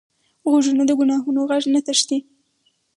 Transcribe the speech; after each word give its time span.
غوږونه 0.49 0.83
د 0.87 0.91
ګناهونو 0.99 1.39
غږ 1.49 1.63
نه 1.73 1.79
تښتي 1.85 2.17